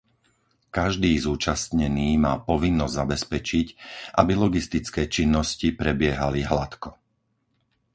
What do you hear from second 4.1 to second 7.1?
aby logistické činnosti prebiehali hladko.